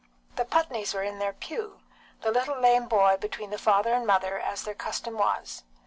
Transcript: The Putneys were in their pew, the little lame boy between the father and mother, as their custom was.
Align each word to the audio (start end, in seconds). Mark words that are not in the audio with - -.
The 0.35 0.45
Putneys 0.45 0.95
were 0.95 1.03
in 1.03 1.19
their 1.19 1.31
pew, 1.31 1.79
the 2.21 2.31
little 2.31 2.59
lame 2.59 2.87
boy 2.87 3.17
between 3.17 3.51
the 3.51 3.59
father 3.59 3.93
and 3.93 4.07
mother, 4.07 4.39
as 4.39 4.63
their 4.63 4.73
custom 4.73 5.15
was. 5.15 5.61